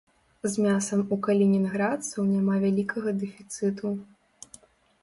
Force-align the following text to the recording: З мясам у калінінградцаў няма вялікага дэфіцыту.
З 0.53 0.63
мясам 0.67 1.03
у 1.15 1.17
калінінградцаў 1.27 2.27
няма 2.33 2.55
вялікага 2.65 3.09
дэфіцыту. 3.27 3.95